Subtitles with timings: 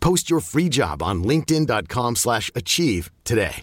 [0.00, 3.62] Post your free job on linkedin.com/achieve slash achieve today.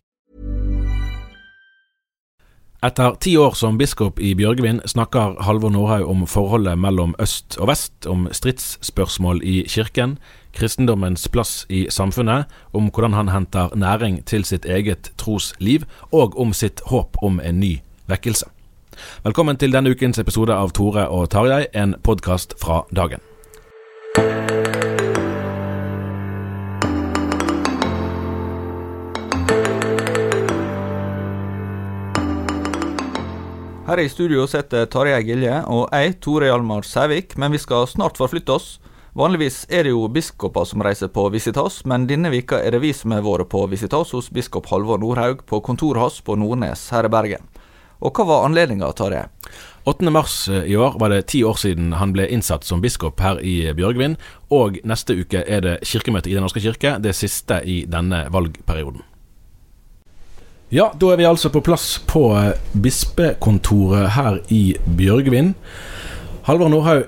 [2.83, 7.67] Etter ti år som biskop i Bjørgvin snakker Halvor Nordhaug om forholdet mellom øst og
[7.71, 10.19] vest, om stridsspørsmål i kirken,
[10.53, 16.53] kristendommens plass i samfunnet, om hvordan han henter næring til sitt eget trosliv, og om
[16.53, 18.45] sitt håp om en ny vekkelse.
[19.23, 23.25] Velkommen til denne ukens episode av Tore og Tarjei, en podkast fra dagen.
[33.97, 38.19] Her i studio sitter Tarjei Gilje og jeg, Tore Hjalmar Sævik, men vi skal snart
[38.21, 38.67] forflytte oss.
[39.17, 42.91] Vanligvis er det jo biskoper som reiser på visitas, men denne vika er det vi
[42.93, 47.09] som har vært på visitas hos biskop Halvor Nordhaug på kontoret hans på Nordnes her
[47.09, 47.49] i Bergen.
[47.97, 49.25] Og hva var anledninga, Tarjei?
[49.89, 50.13] 8.
[50.13, 53.63] mars i år var det ti år siden han ble innsatt som biskop her i
[53.73, 54.19] Bjørgvin,
[54.53, 59.01] og neste uke er det kirkemøte i Den norske kirke, det siste i denne valgperioden.
[60.69, 65.53] Ja, da er vi altså på plass på eh, bispekontoret her i Bjørgvin.
[66.43, 67.05] Halvor Nordhaug,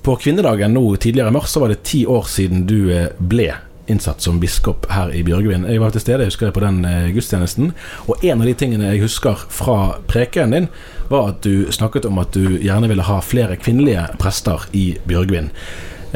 [0.00, 3.50] på kvinnedagen nå tidligere i mars så var det ti år siden du eh, ble
[3.92, 5.68] innsatt som biskop her i Bjørgvin.
[5.68, 7.74] Jeg var til stede, jeg husker det på den eh, gudstjenesten.
[8.08, 10.72] Og en av de tingene jeg husker fra prekenen din,
[11.12, 15.52] var at du snakket om at du gjerne ville ha flere kvinnelige prester i Bjørgvin.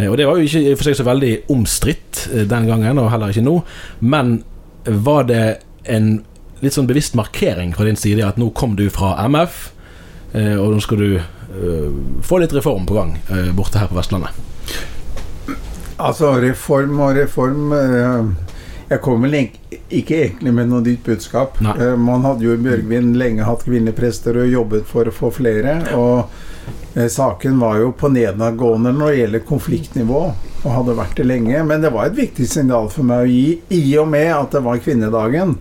[0.08, 3.44] Og det var jo ikke for seg så veldig omstridt den gangen, og heller ikke
[3.44, 3.58] nå.
[4.00, 4.38] Men
[5.04, 5.44] var det
[5.84, 6.16] en
[6.64, 9.68] litt sånn bevisst markering fra din side at nå kom du fra MF,
[10.32, 11.90] eh, og nå skal du eh,
[12.24, 14.34] få litt reform på gang eh, borte her på Vestlandet?
[15.94, 17.68] Altså, reform og reform
[18.90, 21.60] Jeg kom vel ikke egentlig med noe nytt budskap.
[21.62, 21.76] Nei.
[21.96, 25.76] Man hadde jo i Bjørgvin lenge hatt kvinnelige prester og jobbet for å få flere.
[25.96, 30.20] Og saken var jo på nedadgående når det gjelder konfliktnivå,
[30.64, 31.62] og hadde vært det lenge.
[31.70, 33.46] Men det var et viktig signal for meg å gi,
[33.78, 35.56] i og med at det var kvinnedagen.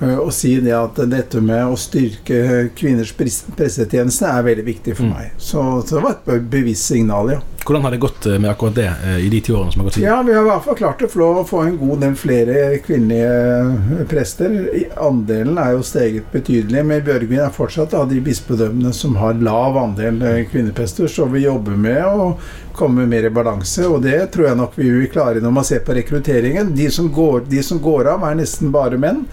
[0.00, 5.04] Eh, Å si det at dette med å styrke kvinners pressetjeneste er veldig viktig for
[5.04, 5.12] Mm.
[5.14, 5.32] meg.
[5.38, 7.40] Så, så det var et bevisst signal, ja.
[7.64, 9.84] Hvordan har det gått eh, med akkurat det eh, i de ti årene som har
[9.84, 10.08] gått siden?
[10.08, 14.56] Ja, vi har i hvert fall klart å få, en god del flere kvinnelige prester.
[15.00, 19.78] Andelen er jo steget betydelig, men Bjørgvin er fortsatt av de bispedømmene som har lav
[19.80, 22.34] andel eh, kvinneprester, så vi jobber med å
[22.76, 25.80] komme mer i balanse, og det tror jeg nok vi vil klare når man ser
[25.86, 26.74] på rekrutteringen.
[26.76, 29.24] De som går, de som går av, er nesten bare menn.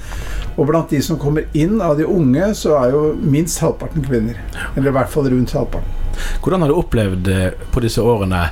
[0.56, 4.40] Og blant de som kommer inn av de unge, så er jo minst halvparten kvinner.
[4.78, 5.97] Eller i hvert fall rundt halvparten.
[6.41, 8.44] Hvordan har du opplevd eh, på disse årene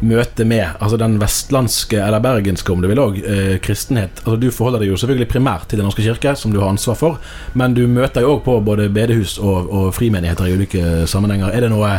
[0.00, 4.22] møtet med altså den vestlandske, eller bergenske om du vil òg, eh, kristenhet?
[4.24, 6.98] Altså Du forholder deg jo selvfølgelig primært til Den norske kirke, som du har ansvar
[6.98, 7.20] for,
[7.54, 11.52] men du møter jo òg på både bedehus og, og frimenigheter i ulike sammenhenger.
[11.54, 11.98] Er det noe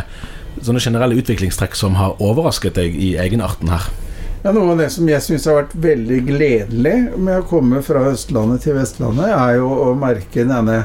[0.60, 3.88] sånne generelle utviklingstrekk som har overrasket deg i egenarten her?
[4.40, 8.06] Ja, Noe av det som jeg syns har vært veldig gledelig med å komme fra
[8.08, 10.78] Østlandet til Vestlandet, er jo å merke denne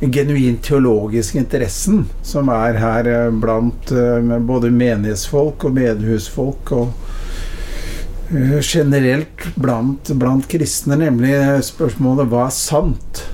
[0.00, 6.86] genuint teologiske interessen som er her eh, blant eh, både menighetsfolk og medhusfolk og
[8.32, 11.34] eh, Generelt blant, blant kristne, nemlig
[11.66, 13.26] spørsmålet 'hva er sant'?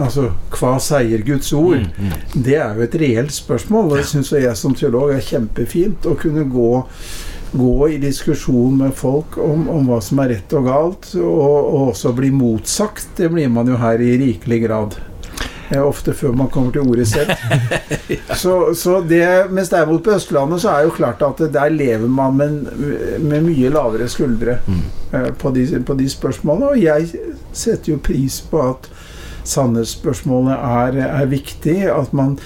[0.00, 1.84] Altså, hva sier Guds ord?
[2.32, 6.06] Det er jo et reelt spørsmål, og det syns jeg som teolog er kjempefint.
[6.08, 6.86] Å kunne gå
[7.52, 11.88] gå i diskusjon med folk om, om hva som er rett og galt, og, og
[11.90, 13.10] også bli motsagt.
[13.18, 14.96] Det blir man jo her i rikelig grad.
[15.72, 17.30] Eh, ofte før man kommer til ordet selv.
[18.42, 22.36] så, så det, mens derimot på Østlandet så er jo klart at der lever man
[22.36, 22.58] med,
[23.22, 24.58] med mye lavere skuldre
[25.14, 26.74] eh, på, de, på de spørsmålene.
[26.74, 27.08] Og jeg
[27.56, 28.90] setter jo pris på at
[29.48, 31.78] sannhetsspørsmålet er, er viktig.
[31.94, 32.36] At man,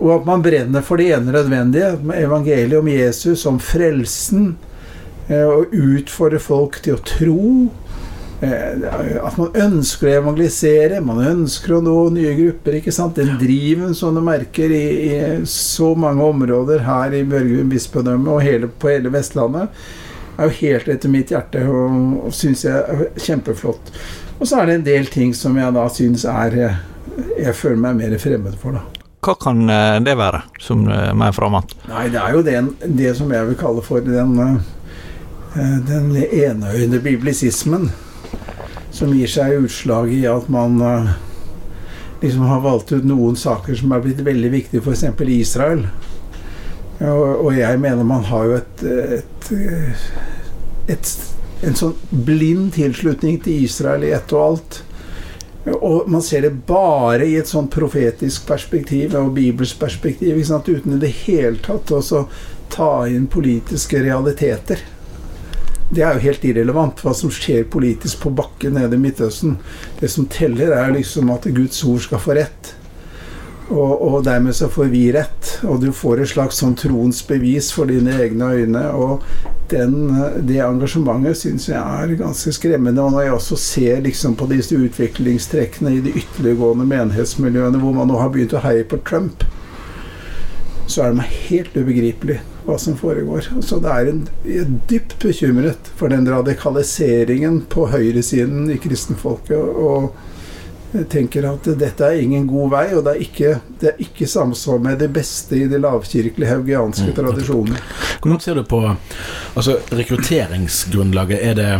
[0.00, 1.94] og at man brenner for det ene nødvendige.
[2.20, 4.56] Evangeliet om Jesus, om frelsen.
[5.28, 7.48] eh, Og utfordre folk til å tro.
[8.44, 12.78] Eh, At man ønsker å evangelisere, man ønsker å nå nye grupper.
[12.78, 13.16] ikke sant?
[13.16, 15.18] Den driven som du merker i, i
[15.48, 19.84] så mange områder her i Børgum bispedømme og hele, på hele Vestlandet,
[20.34, 23.92] er jo helt etter mitt hjerte og, og syns jeg er kjempeflott.
[24.40, 26.82] Og så er det en del ting som jeg da syns er eh,
[27.38, 28.82] Jeg føler meg mer fremmed for, da.
[29.24, 31.76] Hva kan eh, det være, som er mer fremmed?
[31.88, 34.34] Nei, det er jo den, det som jeg vil kalle for den,
[35.54, 37.86] den enøyde biblisismen.
[38.94, 41.12] Som gir seg utslag i at man eh,
[42.22, 45.06] liksom har valgt ut noen saker som er blitt veldig viktige, f.eks.
[45.34, 45.86] Israel.
[47.02, 48.84] Og, og jeg mener man har jo et,
[49.18, 49.48] et,
[50.94, 51.14] et
[51.64, 54.80] en sånn blind tilslutning til Israel i ett og alt.
[55.74, 60.68] Og man ser det bare i et sånn profetisk perspektiv og bibelsk perspektiv, ikke sant?
[60.68, 62.26] uten i det hele tatt å
[62.72, 64.82] ta inn politiske realiteter.
[65.90, 69.58] Det er jo helt irrelevant hva som skjer politisk på bakken nede i Midtøsten.
[70.00, 72.72] Det som teller, er liksom at Guds ord skal få rett.
[73.68, 77.70] Og, og, dermed så får vi rett, og du får et slags sånn troens bevis
[77.72, 78.82] for dine egne øyne.
[78.92, 79.24] Og
[79.72, 79.94] den,
[80.44, 83.04] det engasjementet syns jeg er ganske skremmende.
[83.04, 88.12] Og når jeg også ser liksom på disse utviklingstrekkene i de ytterliggående menighetsmiljøene, hvor man
[88.12, 89.46] nå har begynt å heie på Trump,
[90.84, 93.48] så er det meg helt ubegripelig hva som foregår.
[93.62, 99.58] Så det er en, er dypt bekymret for den radikaliseringen på høyresiden i kristenfolket.
[99.58, 100.14] og
[100.94, 104.28] jeg tenker at dette er ingen god vei, og det er ikke, det er ikke
[104.30, 107.16] samsvar med det beste i de lavkirkelige haugianske mm.
[107.16, 107.80] tradisjonene.
[108.22, 111.42] Hvordan ser du på altså, rekrutteringsgrunnlaget?
[111.42, 111.70] Er det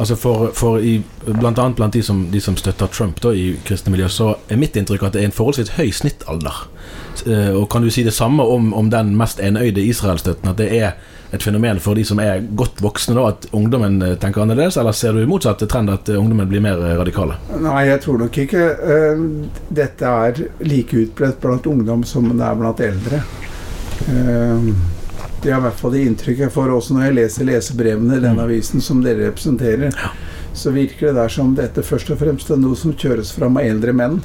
[0.00, 3.52] Altså for, for i, blant annet blant de som, de som støtter Trump da, i
[3.64, 6.62] kristne miljø, så er mitt inntrykk at det er en forholdsvis høy snittalder.
[7.26, 10.50] Eh, og kan du si det samme om, om den mest enøyde Israel-støtten?
[10.50, 10.94] At det er
[11.32, 14.76] et fenomen for de som er godt voksne, da, at ungdommen eh, tenker annerledes?
[14.80, 17.38] Eller ser du motsatt trend, at ungdommen blir mer radikale?
[17.62, 18.66] Nei, jeg tror nok ikke
[19.72, 23.22] dette er like utbredt blant ungdom som det er blant eldre.
[25.42, 28.22] Det er i hvert fall det inntrykket jeg får også når jeg leser lesebrevene i
[28.22, 28.42] den mm.
[28.44, 29.94] avisen som dere representerer.
[30.54, 33.66] Så virker det der som dette først og fremst er noe som kjøres fram av
[33.66, 34.20] eldre menn.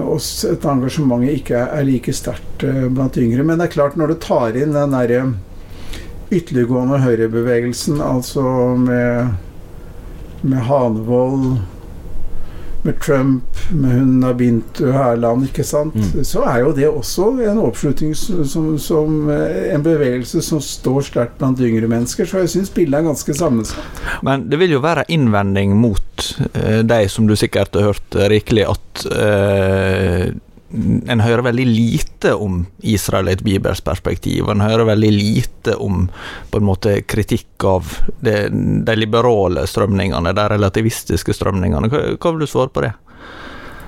[0.00, 0.18] Og
[0.50, 3.44] at engasjementet ikke er like sterkt blant yngre.
[3.46, 5.22] Men det er klart, når du tar inn den derre
[6.30, 8.42] ytterliggående høyrebevegelsen, altså
[8.78, 9.34] med,
[10.46, 11.58] med Hanvold,
[12.86, 16.24] med Trump, med hun Nabintu Hærland, ikke sant, mm.
[16.26, 21.60] så er jo det også en oppslutning som, som en bevegelse som står sterkt blant
[21.60, 22.28] yngre mennesker.
[22.28, 24.04] Så jeg syns bildet er ganske sammensatt.
[24.26, 28.66] Men det vil jo være innvending mot eh, deg, som du sikkert har hørt rikelig,
[28.70, 30.30] at uh,
[31.06, 34.48] en hører veldig lite om Israel i et bibelsk perspektiv.
[34.50, 36.04] En hører veldig lite om
[36.50, 37.90] på en måte kritikk av
[38.20, 38.48] det,
[38.86, 41.90] de liberale strømningene, de relativistiske strømningene.
[41.90, 42.92] Hva, hva, vil du svare på det?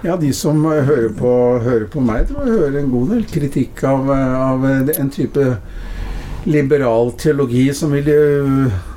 [0.02, 1.32] Ja, De som hører på,
[1.62, 5.46] hører på meg, tror jeg hører en god del kritikk av, av en type
[6.50, 8.11] liberal teologi som vil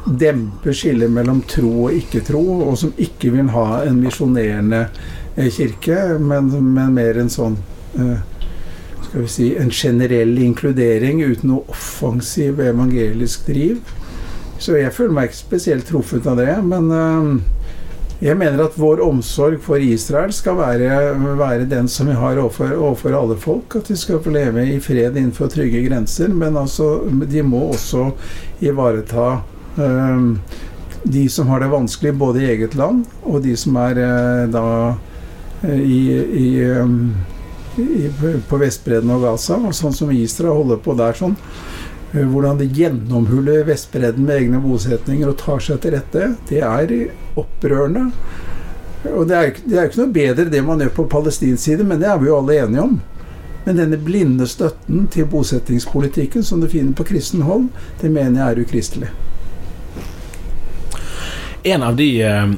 [0.05, 4.81] dempe skillet mellom tro og ikke-tro, og som ikke vil ha en misjonerende
[5.35, 11.53] eh, kirke, men, men mer en sånn Eh, skal vi si, en generell inkludering uten
[11.53, 13.93] noe offensiv evangelisk driv.
[14.59, 16.53] Så jeg føler meg ikke spesielt truffet av det.
[16.67, 17.29] Men eh,
[18.25, 20.89] jeg mener at vår omsorg for Israel skal være,
[21.39, 23.77] være den som vi har overfor, overfor, alle folk.
[23.79, 26.31] At de skal få leve i fred innenfor trygge grenser.
[26.31, 28.09] Men altså, de må også
[28.63, 29.41] ivareta
[29.77, 30.39] um,
[31.03, 33.99] de som har det vanskelig både i eget land, og de som er
[34.49, 34.65] da
[35.69, 36.47] i, i
[38.50, 41.13] på Vestbredden og Gaza, og sånn som Israel holder på der.
[41.13, 41.36] sånn
[42.13, 46.96] eh, hvordan de gjennomhuller Vestbredden med egne bosetninger og tar seg til rette, det er
[47.36, 48.12] opprørende.
[49.13, 52.00] Og det er, det er ikke noe bedre det man gjør på palestinsk side, men
[52.01, 52.96] det er vi jo alle enige om.
[53.65, 57.67] Men denne blinde støtten til bosettingspolitikken som du finner på kristen hold,
[58.01, 59.10] det mener jeg er ukristelig.
[61.65, 62.51] En av de eh,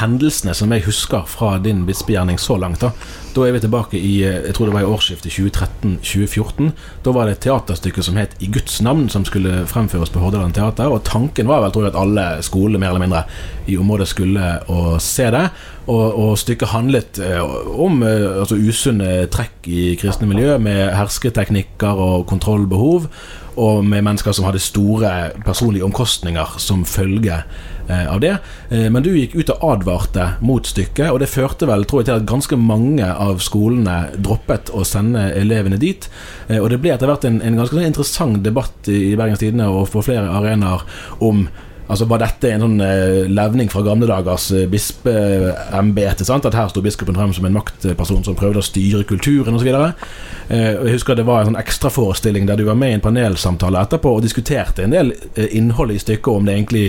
[0.00, 2.90] hendelsene som jeg husker fra din bispegjerning så langt, da,
[3.34, 6.70] da er vi tilbake i eh, jeg tror det var i årsskiftet 2013-2014.
[7.04, 10.54] Da var det et teaterstykke som het 'I Guds navn', som skulle fremføres på Hordaland
[10.54, 10.88] Teater.
[10.88, 13.24] Og tanken var vel tror jeg, at alle skoler mer eller mindre
[13.66, 15.48] i området skulle å se det.
[15.86, 17.42] Og, og stykket handlet eh,
[17.78, 23.10] om eh, altså usunne trekk i kristne miljø, med hersketeknikker og kontrollbehov,
[23.56, 28.36] og med mennesker som hadde store personlige omkostninger som følge eh, av det.
[28.70, 32.08] Eh, men du gikk ut og advarte mot stykket, og det førte vel tror jeg,
[32.10, 36.08] til at ganske mange av skolene droppet å sende elevene dit.
[36.48, 39.70] Eh, og det ble etter hvert en, en ganske sånn interessant debatt i Bergens Tidende
[39.72, 40.84] og på flere arenaer
[41.24, 41.46] om
[41.94, 46.26] Altså Var dette en sånn eh, levning fra gamle dagers eh, bispeembete?
[46.34, 49.70] At her sto biskopen frem som en maktperson som prøvde å styre kulturen osv.
[49.70, 53.84] Eh, jeg husker det var en sånn ekstraforestilling der du var med i en panelsamtale
[53.86, 56.86] etterpå og diskuterte en del eh, innhold i stykket, om det egentlig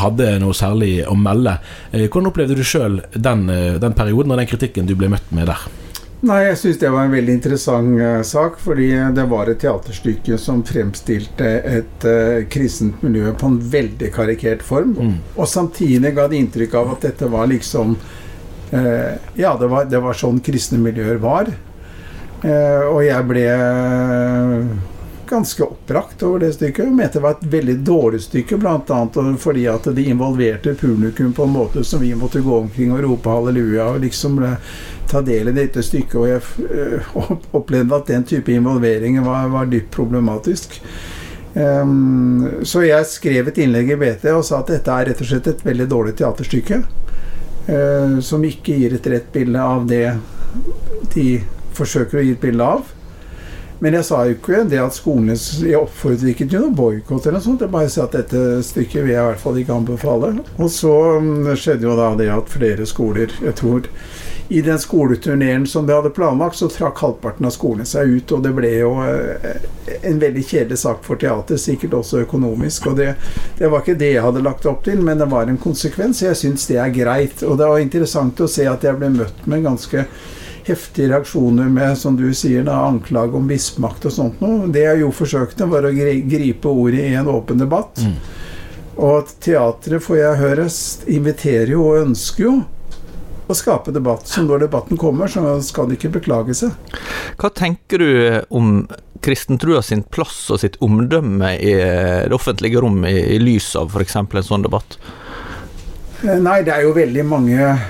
[0.00, 1.58] hadde noe særlig å melde.
[1.92, 5.28] Eh, hvordan opplevde du sjøl den, eh, den perioden og den kritikken du ble møtt
[5.36, 5.68] med der?
[6.24, 8.56] Nei, jeg syns det var en veldig interessant uh, sak.
[8.62, 14.64] Fordi det var et teaterstykke som fremstilte et uh, kristent miljø på en veldig karikert
[14.64, 14.96] form.
[14.96, 15.14] Mm.
[15.36, 20.02] Og samtidig ga det inntrykk av at dette var liksom uh, Ja, det var, det
[20.02, 21.52] var, sånn kristne miljøer var.
[22.46, 23.44] og jeg ble
[25.28, 26.84] ganske oppbrakt over det stykket.
[26.84, 29.00] Hun mente det var et veldig dårlig stykke, bl.a.
[29.38, 33.30] fordi at de involverte publikum på en måte som vi måtte gå omkring og rope
[33.30, 34.40] halleluja og liksom
[35.10, 36.16] ta del i dette stykket.
[36.20, 36.40] Og jeg
[36.70, 37.12] øh,
[37.56, 40.80] opplevde at den type involvering var, var dypt problematisk.
[41.56, 45.28] Um, så jeg skrev et innlegg i BT og sa at dette er rett og
[45.30, 46.82] slett et veldig dårlig teaterstykke.
[47.66, 50.10] Uh, som ikke gir et rett bilde av det
[51.14, 51.30] de
[51.76, 52.95] forsøker å gi et bilde av.
[53.78, 57.38] Men jeg sa jo ikke det at skolene Jeg oppfordret ikke til noen boikott eller
[57.38, 57.64] noe sånt.
[57.64, 60.32] Jeg bare sa at dette stykket vil jeg i hvert fall ikke anbefale.
[60.56, 63.90] Og så mm, skjedde jo da det at flere skoler Jeg tror
[64.48, 68.34] i den skoleturneen som de hadde planlagt, så trakk halvparten av skolene seg ut.
[68.36, 69.66] Og det ble jo eh,
[70.06, 72.86] en veldig kjedelig sak for teater, sikkert også økonomisk.
[72.92, 73.08] Og det,
[73.58, 76.22] det var ikke det jeg hadde lagt opp til, men det var en konsekvens.
[76.22, 77.42] Jeg syns det er greit.
[77.42, 80.06] Og det var interessant å se at jeg ble møtt med ganske
[80.66, 84.70] heftige reaksjoner med, som du sier, da, anklag om mismakt og sånt noe.
[84.72, 88.02] Det jeg jo forsøkte, var å gripe ordet i en åpen debatt.
[88.02, 88.16] Mm.
[89.06, 90.70] Og teatret, får jeg høre,
[91.18, 92.54] inviterer jo og ønsker jo
[93.46, 94.26] å skape debatt.
[94.26, 96.74] Så når debatten kommer, så skal de ikke beklage seg.
[97.38, 98.10] Hva tenker du
[98.50, 98.86] om
[99.24, 104.18] kristentrua sin plass og sitt omdømme i det offentlige rom i, i lys av f.eks.
[104.18, 104.98] en sånn debatt?
[106.24, 107.86] Eh, nei, det er jo veldig mange eh,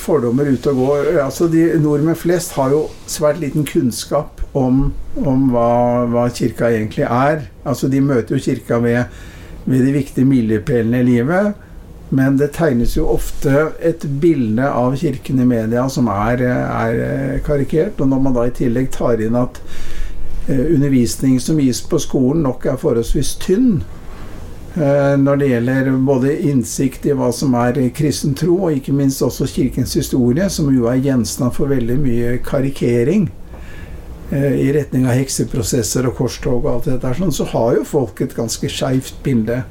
[0.00, 1.10] fordommer ute og går.
[1.24, 4.86] Altså, de Nordmenn flest har jo svært liten kunnskap om,
[5.20, 7.46] om hva, hva, kirka egentlig er.
[7.64, 9.04] Altså, De møter jo kirka ved,
[9.64, 11.54] ved de viktige milepælene i livet.
[12.14, 17.42] Men det tegnes jo ofte et bilde av kirken i media som er, er eh,
[17.42, 18.00] karikert.
[18.00, 19.60] Og når man da i tillegg tar inn at
[20.44, 23.93] undervisning som gis på skolen nok er forholdsvis tynn, Eh,
[24.74, 29.46] når det gjelder både innsikt i hva som er kristen tro, og ikke minst også
[29.46, 33.28] kirkens historie, som jo er gjenstand for veldig mye karikering
[34.32, 37.86] eh, i retning av hekseprosesser og korstog og alt det der, sånn, så har jo
[37.86, 39.62] folk et ganske skeivt bilde.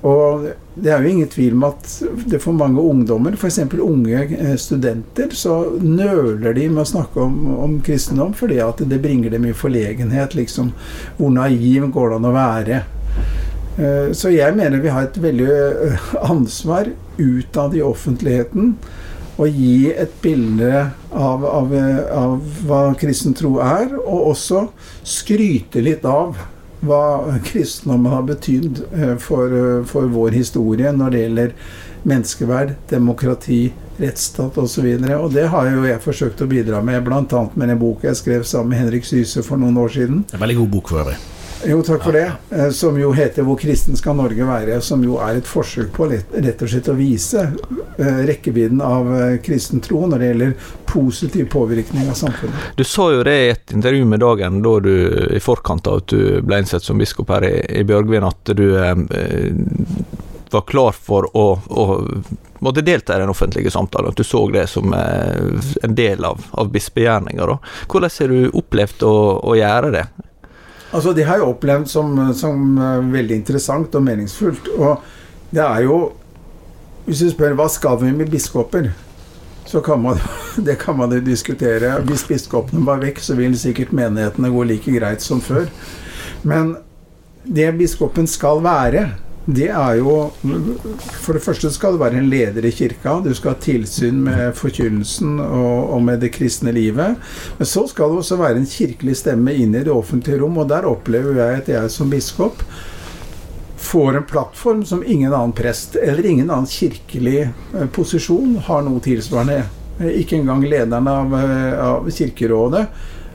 [0.00, 0.46] Og
[0.80, 1.88] det er jo ingen tvil om at
[2.32, 3.58] det for mange ungdommer, f.eks.
[3.84, 9.02] unge eh, studenter, så nøler de med å snakke om, om, kristendom fordi at det
[9.02, 10.34] bringer dem i forlegenhet.
[10.34, 10.72] liksom
[11.18, 12.80] Hvor naiv går det an å være?
[13.80, 18.74] Eh, så jeg mener vi har et veldig eh, ansvar utad i offentligheten
[19.40, 20.82] å gi et bilde
[21.16, 21.72] av, av,
[22.12, 22.34] av,
[22.68, 24.66] hva kristen tro er, og også
[25.06, 26.36] skryte litt av
[26.84, 29.56] hva kristendommen har betydd eh, for,
[29.88, 31.56] for vår historie når det gjelder
[32.10, 33.62] menneskeverd, demokrati,
[34.00, 34.86] rettsstat osv.
[34.92, 37.44] Og, så og det har jo jeg forsøkt å bidra med, bl.a.
[37.54, 40.24] med den boka jeg skrev sammen med Henrik Syse for noen år siden.
[40.32, 41.20] En veldig god bok for øvrig.
[41.64, 42.32] Jo, takk for det.
[42.50, 46.08] Eh, som jo heter 'Hvor kristen skal Norge være?' Som jo er et forsøk på
[46.08, 47.52] rett og slett å vise
[47.98, 50.54] eh, rekkevidden av eh, kristen tro når det gjelder
[50.86, 52.76] positiv påvirkning av samfunnet.
[52.76, 54.94] Du sa jo det i et intervju med Dagen da du
[55.36, 58.76] i forkant av at du ble innsett som biskop her i, i Bjørgvin, at du
[58.80, 58.96] eh,
[60.50, 61.84] var klar for å, å
[62.58, 64.08] måtte delta i den offentlige samtalen.
[64.10, 67.58] At du så det som en del av, av bispegjerninga.
[67.86, 69.14] Hvordan har du opplevd å,
[69.44, 70.08] å gjøre det?
[70.92, 74.72] Altså, Det har jeg opplevd som, som uh, veldig interessant og meningsfullt.
[74.78, 74.98] Og
[75.54, 76.00] det er jo
[77.06, 78.90] Hvis du spør hva skal vi med biskoper,
[79.66, 80.18] så kan man,
[80.66, 81.96] det kan man jo diskutere.
[82.06, 85.66] Hvis biskopene var vekk, så vil sikkert menighetene gå like greit som før.
[86.42, 86.76] Men
[87.44, 89.08] det biskopen skal være,
[89.46, 90.14] det er jo
[91.24, 93.16] For det første skal du være en leder i kirka.
[93.24, 97.16] Du skal ha tilsyn med forkynnelsen og, og, med det kristne livet.
[97.58, 100.68] Men så skal du også være en kirkelig stemme inn i det offentlige rom, og
[100.70, 102.64] der opplever jeg at jeg som biskop
[103.80, 109.00] får en plattform som ingen annen prest eller ingen annen kirkelig eh, posisjon har noe
[109.02, 109.62] tilsvarende.
[109.98, 112.84] Eh, ikke engang lederen av, eh, av Kirkerådet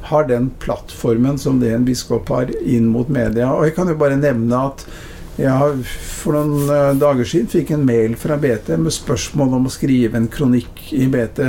[0.06, 3.50] har den plattformen som det en biskop har inn mot media.
[3.56, 4.86] Og jeg kan jo bare nevne at
[5.40, 10.20] jeg for noen dager siden fikk en mail fra BT med spørsmål om å skrive
[10.20, 11.42] en kronikk i BT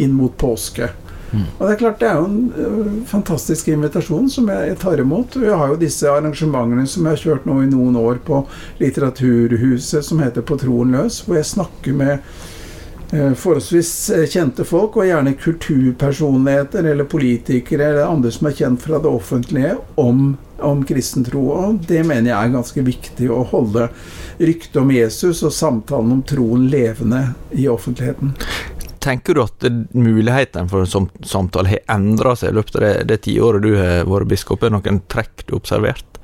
[0.00, 0.90] inn mot påske.
[1.30, 1.46] Mm.
[1.58, 5.36] Og Det er klart det er jo en uh, fantastisk invitasjon som jeg, tar imot.
[5.38, 8.42] Vi har jo disse arrangementene som jeg har kjørt nå i noen år på
[8.80, 12.18] Litteraturhuset som heter På troen løs, hvor jeg snakker med
[13.10, 13.90] forholdsvis
[14.30, 19.76] kjente folk, og gjerne kulturpersonligheter eller politikere eller andre som er kjent fra det offentlige,
[19.98, 21.42] om, om kristen tro.
[21.56, 23.88] Og det mener jeg er ganske viktig å holde
[24.40, 28.36] ryktet om Jesus og samtalen om troen levende i offentligheten.
[29.00, 29.64] Tenker du at
[29.96, 33.72] mulighetene for en sånn samtale har endra seg i løpet av det, det tiåret du
[33.78, 34.60] har vært biskop?
[34.60, 36.20] Er det noen trekk du har observert?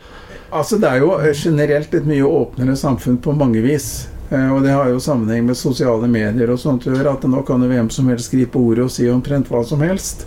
[0.56, 4.06] Altså Det er jo generelt et mye åpnere samfunn på mange vis.
[4.30, 7.16] Eh, og det har jo sammenheng med sosiale medier og sånt å gjøre.
[7.16, 10.26] At nå kan jo hvem som helst gripe ordet og si omtrent hva som helst.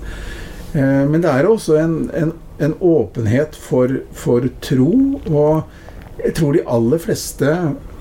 [0.74, 4.94] Eh, men det er også en, en, en åpenhet for, for tro.
[5.28, 7.56] Og jeg tror de aller fleste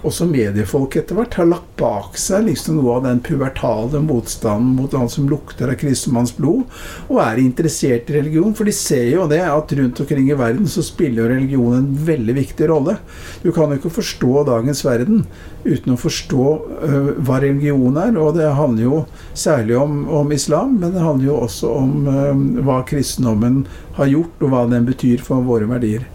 [0.07, 4.95] også mediefolk etter hvert har lagt bak seg liksom noe av den pubertale motstanden mot
[4.95, 6.67] han som lukter av kristenmanns blod,
[7.09, 8.55] og er interessert i religion.
[8.57, 12.37] For de ser jo det at rundt omkring i verden så spiller religion en veldig
[12.39, 12.99] viktig rolle.
[13.43, 15.25] Du kan jo ikke forstå dagens verden
[15.65, 16.45] uten å forstå
[16.83, 18.15] uh, hva religion er.
[18.19, 19.01] Og det handler jo
[19.35, 23.65] særlig om, om islam, men det handler jo også om uh, hva kristendommen
[23.99, 26.07] har gjort, og hva den betyr for våre verdier.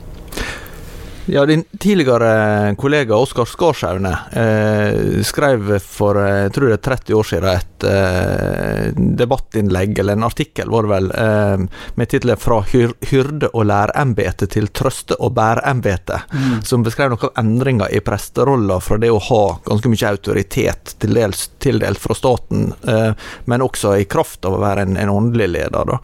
[1.26, 7.16] Ja, din tidligere kollega Oskar Skarsaune eh, skrev for eh, jeg tror det er 30
[7.16, 8.90] år siden et eh,
[9.22, 14.68] debattinnlegg, eller en artikkel var det vel, eh, med tittelen 'Fra hyrde- og lærembete til
[14.68, 16.58] trøste- og bærembete', mm.
[16.68, 22.04] som beskrev noen endringer i presterolla fra det å ha ganske mye autoritet tildelt, tildelt
[22.04, 23.14] fra staten, eh,
[23.46, 25.88] men også i kraft av å være en, en åndelig leder.
[25.88, 26.02] Da.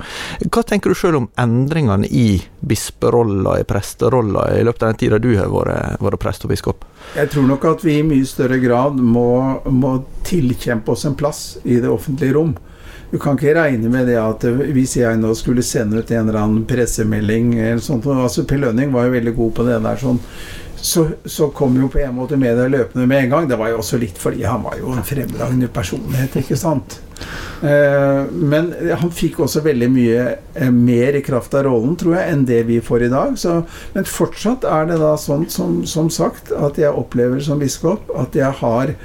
[0.48, 5.09] Hva tenker du sjøl om endringene i bisperolla, i presterolla, i løpet av den tida
[5.10, 6.86] tida du har vært, vært prest og biskop?
[7.18, 9.98] Jeg tror nok at vi i mye større grad må, må
[10.28, 12.56] tilkjempe oss en plass i det offentlige rom.
[13.10, 16.42] Du kan ikke regne med det at hvis jeg nå skulle sende ut en eller
[16.44, 20.22] annen pressemelding eller sånt, altså Per Lønning var jo veldig god på det der sånn
[20.82, 23.48] så, så, kom jo på en måte media løpende med en gang.
[23.50, 27.00] Det var jo også litt fordi han var jo en fremragende personlighet, ikke sant.
[27.62, 30.22] Eh, men han fikk også veldig mye
[30.56, 33.36] eh, mer i kraft av rollen, tror jeg, enn det vi får i dag.
[33.39, 33.60] Så,
[33.95, 38.38] men fortsatt er det da sånn som, som, sagt at jeg opplever som biskop at
[38.39, 38.95] jeg har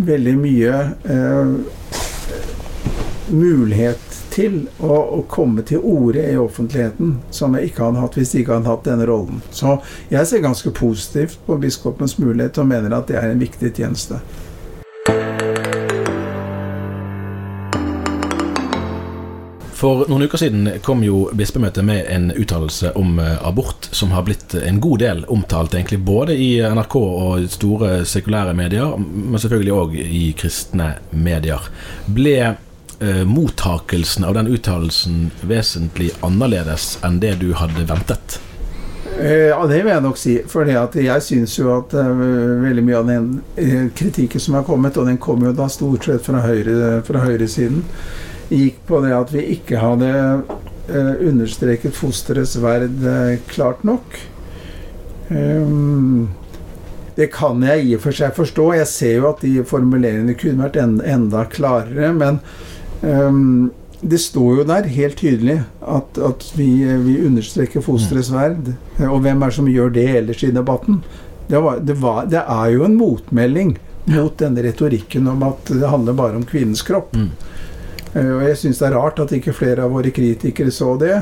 [0.00, 0.76] veldig mye
[1.10, 2.06] eh,
[3.30, 8.34] mulighet til å, å komme til orde i offentligheten som jeg ikke hadde hatt hvis
[8.34, 9.42] jeg ikke hadde hatt denne rollen.
[9.50, 9.78] Så
[10.12, 14.20] jeg ser ganske positivt på biskopens mulighet og mener at det er en viktig tjeneste.
[19.80, 24.26] For noen uker siden kom jo bispemøtet med en uttalelse om eh, abort som har
[24.26, 29.72] blitt en god del omtalt, egentlig både i NRK og store sekulære medier, men selvfølgelig
[29.72, 31.70] òg i kristne medier.
[32.04, 32.34] Ble
[33.00, 38.40] eh, mottakelsen av den uttalelsen vesentlig annerledes enn det du hadde ventet?
[39.18, 40.38] Eh, ja, det vil jeg nok si.
[40.48, 42.08] For jeg syns jo at uh,
[42.62, 46.08] veldig mye av den uh, kritikken som har kommet, og den kommer jo da stort
[46.08, 47.84] sett fra, høyre, fra høyresiden,
[48.50, 50.10] gikk på det at vi ikke hadde
[50.90, 54.16] eh, understreket fosterets verd eh, klart nok.
[57.14, 58.64] Det kan jeg i og for seg forstå.
[58.80, 62.10] Jeg ser jo at de formuleringene kunne vært enda klarere.
[62.16, 62.40] Men
[63.00, 66.70] um, det står jo der helt tydelig at, at vi,
[67.04, 68.38] vi, understreker fosterets mm.
[68.38, 68.72] verd.
[69.10, 71.02] Og hvem er det som gjør det ellers i debatten?
[71.50, 73.74] Det, var, det, var, det er jo en motmelding
[74.10, 77.12] mot denne retorikken om at det handler bare om kvinnens kropp.
[77.16, 77.30] Mm.
[78.14, 81.18] Eh, og jeg syns det er rart at ikke flere av våre kritikere så det.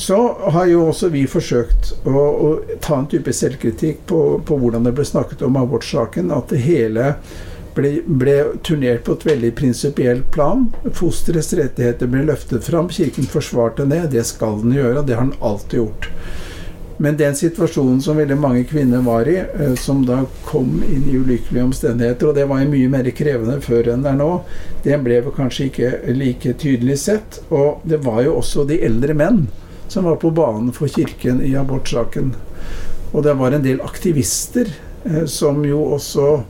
[0.00, 0.16] Så
[0.54, 4.94] har jo også vi forsøkt å, å ta en type selvkritikk på, på, hvordan det
[4.96, 6.32] ble snakket om abortsaken.
[6.34, 7.14] At det hele
[7.74, 10.68] ble, ble turnert på et veldig prinsipielt plan.
[10.96, 12.90] Fosterets rettigheter ble løftet fram.
[12.92, 14.06] Kirken forsvarte det.
[14.14, 16.10] Det skal den gjøre, og det har den alltid gjort.
[17.00, 21.16] Men den situasjonen som veldig mange kvinner var i, eh, som da kom inn i
[21.16, 24.28] ulykkelige omstendigheter, og det var jo mye mer krevende før enn det er nå,
[24.84, 27.40] det ble kanskje ikke like tydelig sett.
[27.48, 29.46] Og det var jo også de eldre menn
[29.88, 32.34] som var på banen for kirken i abortsaken.
[33.14, 34.68] Og det var en del aktivister
[35.08, 36.42] eh, som jo også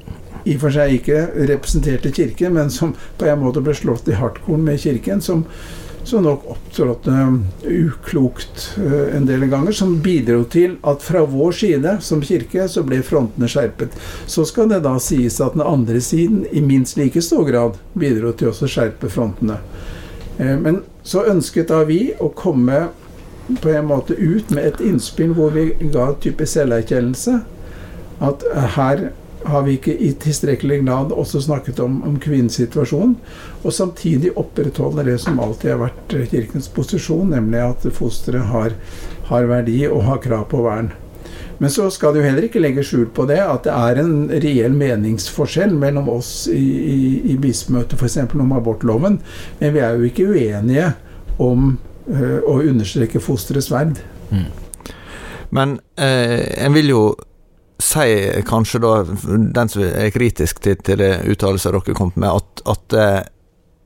[0.50, 4.18] i og for seg ikke representerte Kirken, men som på en måte ble slått i
[4.18, 5.44] hardkorn med Kirken, som,
[6.04, 7.16] som nok opptrådte
[7.70, 12.82] uklokt uh, en del ganger, som bidro til at fra vår side som kirke så
[12.86, 13.94] ble frontene skjerpet.
[14.26, 18.32] Så skal det da sies at den andre siden i minst like stor grad bidro
[18.32, 19.60] til å skjerpe frontene.
[20.40, 22.88] Uh, men så ønsket da vi å komme
[23.60, 27.40] på en måte ut med et innspill hvor vi ga type selverkjennelse.
[28.20, 28.44] At
[28.76, 29.10] her
[29.44, 33.14] har vi ikke i tilstrekkelig grad også snakket om, om kvinnens situasjon.
[33.62, 38.74] Og samtidig opprettholder det som alltid har vært Kirkens posisjon, nemlig at fosteret har,
[39.30, 40.92] har, verdi og har krav på vern.
[41.60, 44.14] Men så skal det jo heller ikke legge skjul på det at det er en
[44.32, 47.00] reell meningsforskjell mellom oss i, i,
[47.34, 48.16] i bispemøtet f.eks.
[48.32, 49.20] om abortloven.
[49.60, 50.94] Men vi er jo ikke uenige
[51.40, 51.74] om
[52.08, 54.00] uh, å understreke fosterets verd.
[54.32, 54.48] Mm.
[55.50, 57.02] Men eh, en vil jo
[57.82, 58.94] si kanskje da,
[59.56, 63.20] den som er kritisk til, til det uttalelsen dere kom med, at, at eh,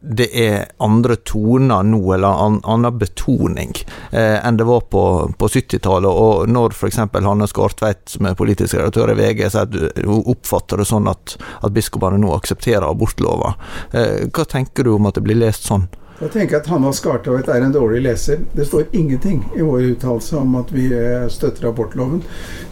[0.05, 3.73] det er andre toner nå, eller an, annen betoning,
[4.11, 5.05] eh, enn det var på,
[5.39, 6.11] på 70-tallet.
[6.11, 7.01] Og når f.eks.
[7.15, 11.37] Hanne Skartveit, som er politisk redaktør i VG, sier at hun oppfatter det sånn at,
[11.65, 13.55] at biskopene nå aksepterer abortlova,
[13.93, 15.89] eh, hva tenker du om at det blir lest sånn?
[16.21, 18.45] Jeg tenker jeg at Hanna Skartveit er en dårlig leser.
[18.55, 22.21] Det står ingenting i vår uttalelse om at vi eh, støtter abortloven.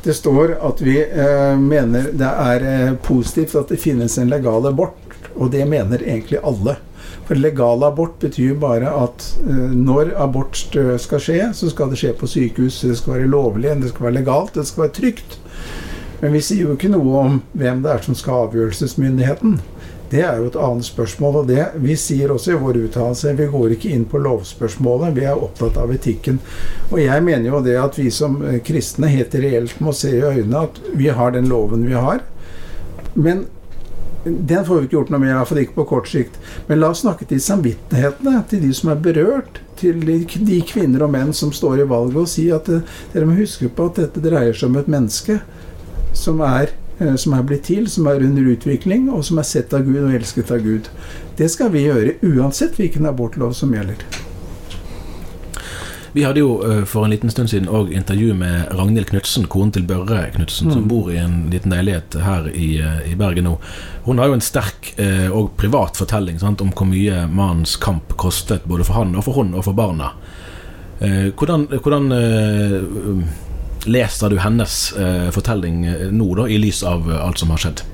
[0.05, 4.71] Det står at vi eh, mener det er eh, positivt at det finnes en legal
[4.71, 6.77] abort, og det mener egentlig alle.
[7.27, 12.15] For legal abort betyr bare at eh, når abort skal skje, så skal det skje
[12.15, 12.79] på sykehus.
[12.87, 15.39] Det skal være lovlig, det skal være legalt, det skal være trygt.
[16.23, 19.59] Men vi sier jo ikke noe om hvem det er som skal ha avgjørelsesmyndigheten.
[20.13, 21.37] Det er jo et annet spørsmål.
[21.41, 25.25] og det Vi sier også i vår uttalelse vi går ikke inn på lovspørsmålet, vi
[25.25, 26.41] er opptatt av etikken.
[26.91, 30.21] Og jeg mener jo det at vi som eh, kristne helt reelt må se i
[30.21, 32.21] øynene at vi har den loven vi har.
[33.15, 33.47] Men
[34.25, 36.37] den får vi ikke gjort noe med, i hvert fall ikke på kort sikt.
[36.69, 39.63] Men la oss snakke til samvittighetene, til de som er berørt.
[39.81, 42.85] Til de kvinner og menn som står i valget, og si at eh,
[43.17, 45.41] dere må huske på at dette dreier seg om et menneske
[46.13, 46.77] som er
[47.19, 50.13] som er blitt til, som er under utvikling, og som er sett av Gud og
[50.15, 50.91] elsket av Gud.
[51.39, 54.05] Det skal vi gjøre uansett hvilken abortlov som gjelder.
[56.13, 59.73] Vi hadde jo eh, for en liten stund siden òg intervju med Ragnhild Knutsen, konen
[59.73, 60.75] til Børre Knutsen, mm.
[60.75, 63.55] som bor i en liten leilighet her i, eh, i, Bergen nå.
[64.05, 64.93] Hun har jo en sterk
[65.33, 69.39] og privat fortelling sant, om hvor mye mannens kamp kostet både for han og for
[69.39, 70.11] hun og for barna.
[70.99, 72.11] Hvordan, hvordan
[73.87, 77.63] leser du hennes eh, fortelling eh, nå, da, i lys av eh, alt som har
[77.63, 77.85] skjedd?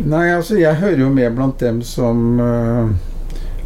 [0.00, 2.88] Nei, altså, jeg hører jo med blant dem som uh,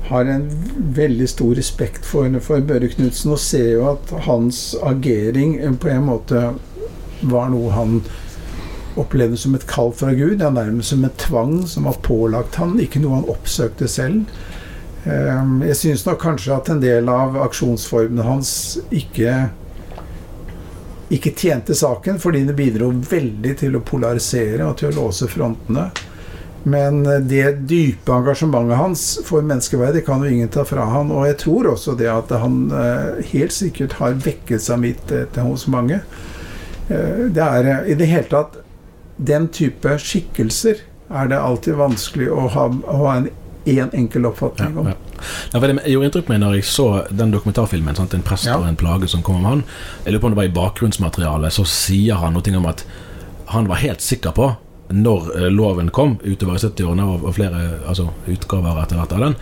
[0.09, 0.49] har en
[0.95, 6.09] veldig stor respekt for, for Børre Knutsen, og ser jo at hans agering på en
[6.09, 6.43] måte
[7.23, 8.01] var noe han
[8.99, 10.43] opplevde som et kall fra Gud.
[10.43, 14.27] Ja, nærmest som en tvang som var pålagt han, ikke noe han oppsøkte selv.
[15.05, 18.55] Jeg syns nok kanskje at en del av aksjonsformene hans
[18.95, 19.49] ikke
[21.15, 25.89] ikke tjente saken, fordi det bidro veldig til å polarisere og til å låse frontene.
[26.65, 31.13] Men det dype engasjementet hans for menneskeverd kan jo ingen ta fra han.
[31.13, 36.01] Og jeg tror også det at han eh, helt sikkert har vekket samvittighet hos mange.
[36.89, 38.61] Eh, det er eh, i det hele tatt
[39.17, 40.81] Den type skikkelser
[41.15, 43.29] er det alltid vanskelig å ha, å ha en
[43.65, 44.89] én en enkel oppfatning om.
[44.91, 45.04] Ja, ja.
[45.53, 47.97] Ja, det gjorde inntrykk på meg når jeg så den dokumentarfilmen.
[47.99, 48.15] Sant?
[48.17, 49.65] En prest og en plage som kom om han.
[50.05, 51.57] Jeg lurer på om det var i bakgrunnsmaterialet.
[51.57, 52.87] Så sier han noe om at
[53.55, 54.55] han var helt sikker på,
[54.95, 59.37] når eh, loven kom, utover i 70-årene, og, flere altså, utgaver etter hvert av den,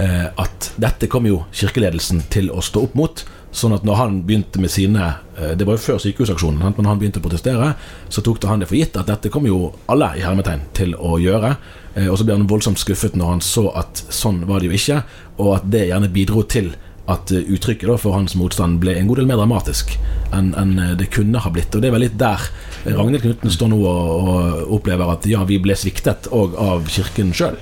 [0.00, 3.24] eh, at dette kom jo kirkeledelsen til å stå opp mot.
[3.54, 6.98] Sånn at når han begynte med sine eh, Det var jo før sykehusaksjonen, men han
[6.98, 7.74] begynte å protestere,
[8.08, 10.96] så tok det han det for gitt at dette kom jo alle i hermetegn til
[10.98, 11.54] å gjøre.
[11.94, 14.78] Eh, og så ble han voldsomt skuffet når han så at sånn var det jo
[14.78, 15.02] ikke,
[15.38, 16.74] og at det gjerne bidro til
[17.10, 19.90] at uttrykket uttrykket for hans motstand ble en god del mer dramatisk
[20.32, 21.74] enn en det kunne ha blitt.
[21.76, 22.40] Og det er vel litt der
[22.86, 27.34] Ragnhild Knutten står nå og, og opplever at ja, vi ble sviktet òg av Kirken
[27.36, 27.60] sjøl.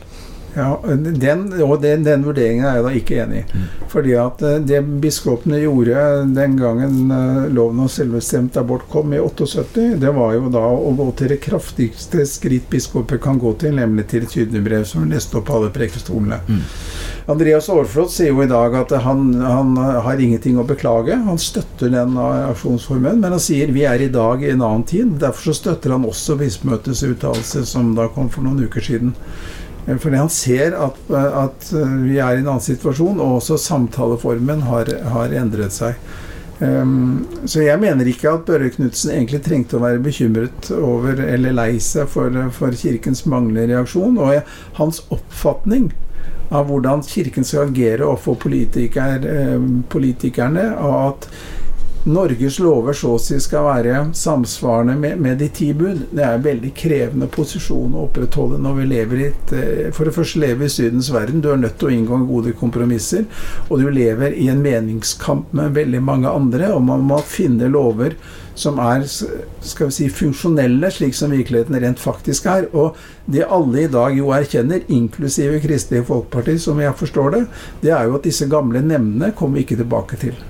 [0.55, 3.45] Ja, den, og den, den, vurderingen er jeg da ikke enig i.
[3.57, 3.69] Mm.
[3.93, 6.03] Fordi at eh, det biskopene gjorde
[6.37, 10.93] den gangen eh, loven om selvbestemt abort kom i 78, det var jo da å
[10.99, 15.41] gå til det kraftigste skritt biskoper kan gå til, nemlig til et tydeligbrøv som leste
[15.41, 16.43] opp alle prekestolene.
[16.45, 16.61] Mm.
[17.33, 21.17] Andreas Aarflot sier jo i dag at han, han, har ingenting å beklage.
[21.29, 25.17] Han støtter den aksjonsformen, men han sier vi er i dag i en annen tid.
[25.23, 29.15] Derfor så støtter han også bispemøtets uttalelse som da kom for noen uker siden.
[29.87, 33.59] Eh, fordi han ser at, at, eh, vi er i en annen situasjon, og også
[33.61, 35.99] samtaleformen har, har endret seg.
[36.63, 41.57] Um, så jeg mener ikke at Børre Knutsen egentlig trengte å være bekymret over eller
[41.57, 44.21] lei seg for, for Kirkens manglende reaksjon.
[44.23, 45.89] Og hans oppfatning
[46.55, 51.29] av hvordan Kirken skal agere overfor politiker, eh, politikerne, og at
[52.05, 56.09] Norges lover så å si skal være samsvarende med, med, de ti bud.
[56.11, 60.11] Det er en veldig krevende posisjon å opprettholde når vi lever i et eh, For
[60.11, 61.39] det første lever i Sydens verden.
[61.45, 63.29] Du er nødt til å inngå gode kompromisser.
[63.69, 68.19] Og du lever i en meningskamp med veldig mange andre, og man må finne lover
[68.59, 72.67] som er skal vi si, funksjonelle, slik som virkeligheten rent faktisk er.
[72.75, 72.99] Og
[73.31, 77.45] det alle i dag jo erkjenner, inklusive Kristelig Folkeparti, som jeg forstår det,
[77.87, 80.49] det er jo at disse gamle nemndene kommer vi ikke tilbake til.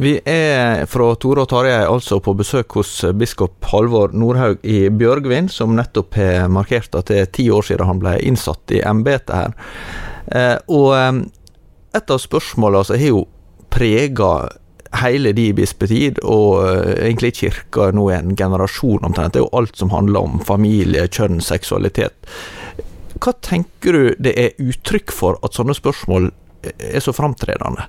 [0.00, 5.50] Vi er fra Tore og Tarjei altså på besøk hos biskop Halvor Nordhaug i Bjørgvin,
[5.52, 9.34] som nettopp har markert at det er ti år siden han ble innsatt i embetet
[9.36, 9.52] her.
[10.32, 11.20] Eh, og eh,
[12.00, 13.22] et av spørsmålene som har jo
[13.68, 14.32] prega
[15.02, 19.52] hele de bispetid, og eh, egentlig kirka nå er en generasjon omtrent, det er jo
[19.60, 22.16] alt som handler om familie, kjønn, seksualitet.
[23.20, 26.32] Hva tenker du det er uttrykk for at sånne spørsmål
[26.64, 27.84] er så framtredende?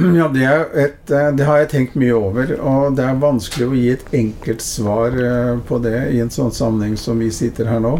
[0.18, 2.54] Ja, det, et, eh, det, har jeg tenkt mye over.
[2.60, 6.54] Og det er vanskelig å gi et enkelt svar eh, på det i en sånn
[6.54, 7.96] sammenheng som vi sitter her nå.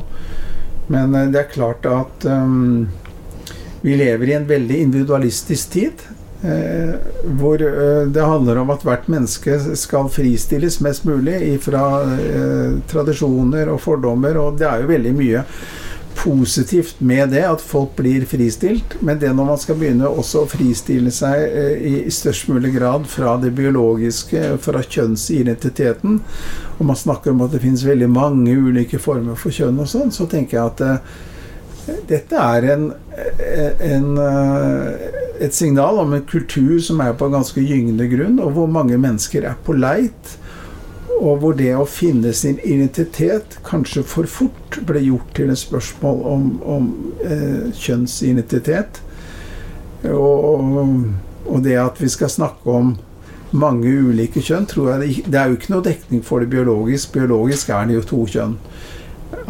[0.90, 2.88] Men eh, det er klart at um,
[3.84, 6.08] vi lever i en veldig individualistisk tid.
[6.42, 6.94] Eh,
[7.36, 11.82] hvor eh, det handler om at hvert menneske skal fristilles mest mulig fra
[12.16, 14.38] eh, tradisjoner og fordommer.
[14.40, 15.44] Og det er jo veldig mye
[16.24, 18.96] positivt med det, at folk blir fristilt.
[19.00, 23.08] Men det når man skal begynne også å fristille seg eh, i, størst mulig grad
[23.10, 26.20] fra det biologiske, fra kjønnsidentiteten,
[26.78, 30.12] og man snakker om at det finnes veldig mange ulike former for kjønn og sånn,
[30.12, 34.12] så tenker jeg at uh, dette er en, eh, en
[35.40, 39.46] et signal om en kultur som er på ganske gyngende grunn, og hvor mange mennesker
[39.48, 40.36] er på leit
[41.20, 46.22] og hvor det å finne sin identitet kanskje for fort ble gjort til et spørsmål
[46.32, 46.86] om, om
[47.20, 49.02] eh, kjønnsidentitet.
[50.08, 50.86] Og,
[51.44, 52.94] og, det at vi skal snakke om
[53.50, 57.12] mange ulike kjønn, jeg det, det er jo ikke noe dekning for det biologisk.
[57.18, 58.56] Biologisk er det jo to kjønn.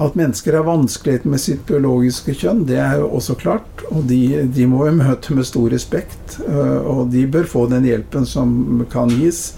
[0.01, 3.85] At mennesker har vanskeligheter med sitt biologiske kjønn, det er jo også klart.
[3.93, 6.41] Og de, de må jo møte med stor respekt.
[6.43, 9.53] Eh, og de bør få den hjelpen som kan gis.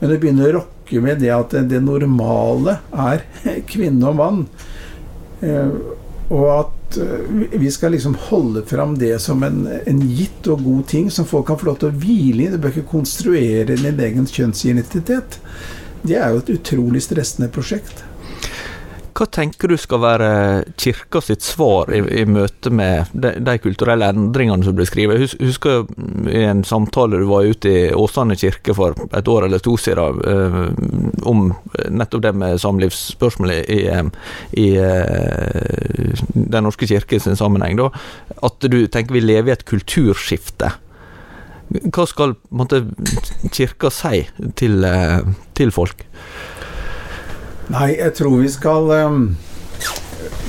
[0.00, 3.24] Men det begynner å rokke rokker ved det at det normale er
[3.66, 4.46] kvinne og mann.
[5.40, 5.70] Eh,
[6.30, 10.86] og at eh, vi skal liksom holde fram det som en, en, gitt og god
[10.88, 12.50] ting som folk kan få lov til å hvile i.
[12.50, 15.40] Du bør ikke konstruere din egen kjønnsidentitet.
[16.04, 18.04] Det er jo et utrolig stressende prosjekt.
[19.14, 20.28] Hva tenker du skal være
[20.80, 25.22] kirka sitt svar i, i møte med de, de, kulturelle endringene som blir skrevet?
[25.22, 25.84] Jeg husker
[26.32, 30.18] i en samtale du var ute i Åsane kirke for et år eller to siden,
[30.26, 30.66] uh,
[31.30, 31.52] om
[31.94, 33.78] nettopp det med samlivsspørsmålet i,
[34.64, 37.78] i uh, Den norske kirke sin sammenheng.
[37.78, 37.92] Da,
[38.50, 40.72] at du tenker vi lever i et kulturskifte.
[41.94, 42.82] Hva skal måtte,
[43.54, 44.24] kirka si
[44.58, 44.82] til,
[45.54, 46.02] til folk?
[47.72, 49.22] Nei, jeg tror vi skal um,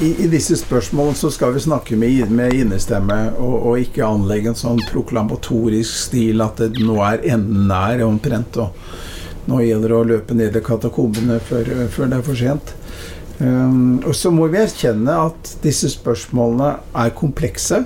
[0.04, 4.51] i, i, disse spørsmålene så skal vi snakke med, med innestemme, og, og, ikke anlegge
[4.51, 8.60] en sånn proklamatorisk stil at det nå er enden nær omtrent.
[8.60, 12.73] Og nå gjelder det å løpe ned i katakombene før, før, det er for sent.
[13.39, 17.86] Um, og så må vi erkjenne at disse spørsmålene er komplekse.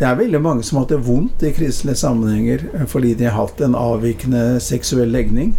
[0.00, 3.28] Det er veldig mange som har hatt det vondt i kristelige sammenhenger eh, fordi de
[3.28, 5.52] har hatt en avvikende seksuell legning.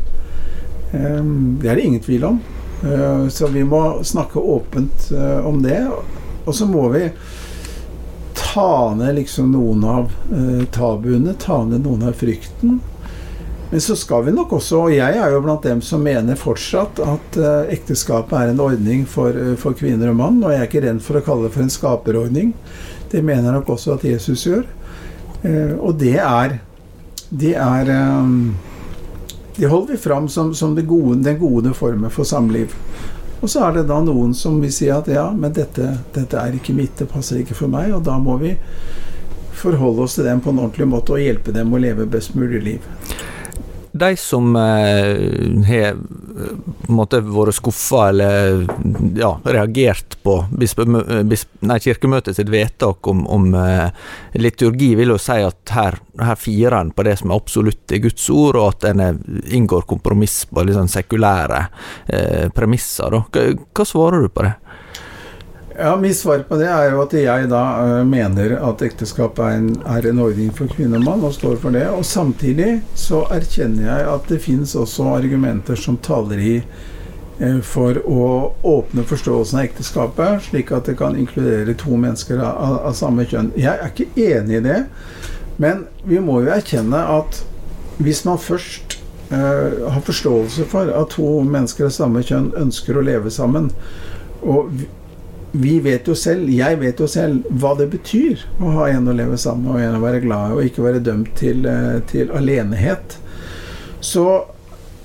[0.90, 2.42] Um, det er det ingen tvil om.
[2.84, 5.88] Eh, så vi må snakke åpent eh, om det.
[6.46, 7.08] Og så må vi
[8.34, 12.82] ta ned liksom noen av eh, tabuene, ta ned noen av frykten.
[13.69, 17.00] Men så skal vi nok også, og jeg er jo blant dem som mener fortsatt
[17.02, 17.38] at
[17.74, 21.17] ekteskapet er en ordning for, for kvinner og mann, og jeg er ikke redd for
[21.17, 22.52] å kalle det for en skaperordning.
[23.10, 24.67] Det mener jeg nok også at Jesus gjør.
[25.82, 26.60] Og det er
[27.34, 27.89] Det er
[29.56, 32.74] de holder vi fram som, som gode, den gode formen for samliv.
[33.44, 36.56] Og så er det da noen som vil si at ja, men dette, dette er
[36.56, 37.92] ikke mitt, det passer ikke for meg.
[37.94, 38.56] Og da må vi
[39.54, 42.63] forholde oss til dem på en ordentlig måte og hjelpe dem å leve best mulig
[42.63, 42.89] liv
[43.94, 46.00] de som eh, har
[46.90, 48.64] måtte vært skuffa eller
[49.20, 53.52] ja, reagert på bispe, nei, kirkemøtet sitt vedtak om, om
[54.34, 58.02] liturgi, vil jo si at her, her firer en på det som er absolutt i
[58.04, 61.62] Guds ord, og at en inngår kompromiss på litt sånn sekulære
[62.08, 63.14] eh, premisser.
[63.14, 64.56] Hva, hva svarer du på det?
[65.78, 69.56] Ja, Mitt svar på det er jo at jeg da uh, mener at ekteskapet er
[69.58, 71.88] en, er en, ordning for kvinne og mann, og står for det.
[71.90, 76.54] Og samtidig så erkjenner jeg at det finnes også argumenter som taler i
[77.42, 78.30] uh, for å
[78.76, 83.50] åpne forståelsen av ekteskapet, slik at det kan inkludere to mennesker av, av samme kjønn.
[83.58, 84.80] Jeg er ikke enig i det,
[85.58, 87.42] men vi må jo erkjenne at
[87.98, 89.00] hvis man først
[89.34, 93.74] uh, har forståelse for at to mennesker av samme kjønn ønsker å leve sammen,
[94.44, 94.70] og
[95.56, 99.13] vi vet jo selv, jeg vet jo selv, hva det betyr å ha en å
[99.13, 102.00] leve sammen med og en å være glad i, og ikke være dømt til, eh,
[102.10, 103.20] til alenehet.
[104.02, 104.26] Så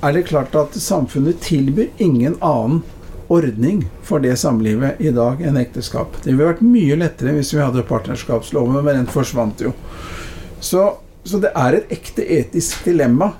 [0.02, 2.80] er det klart at samfunnet tilbyr ingen annen
[3.28, 6.16] ordning for det samlivet i dag enn ekteskap.
[6.24, 9.74] Det ville vært mye lettere hvis vi hadde partnerskapsloven, men den forsvant jo.
[10.64, 10.94] Så,
[11.28, 13.34] så det er et ekte etisk dilemma.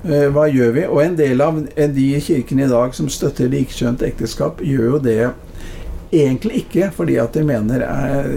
[0.00, 0.88] Eh, hva gjør vi?
[0.88, 5.34] Og en del av de kirkene i dag som støtter likekjønt ekteskap, gjør jo det
[6.14, 7.82] Egentlig ikke fordi at de mener